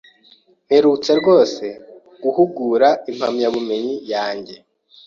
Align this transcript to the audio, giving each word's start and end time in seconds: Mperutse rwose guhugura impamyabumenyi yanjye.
Mperutse 0.65 1.11
rwose 1.19 1.65
guhugura 2.23 2.87
impamyabumenyi 3.11 3.95
yanjye. 4.13 4.55